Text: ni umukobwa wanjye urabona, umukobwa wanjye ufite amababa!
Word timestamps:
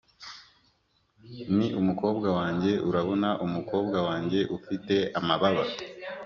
ni 1.55 1.67
umukobwa 1.79 2.27
wanjye 2.37 2.71
urabona, 2.89 3.29
umukobwa 3.45 3.97
wanjye 4.07 4.39
ufite 4.57 4.95
amababa! 5.19 5.63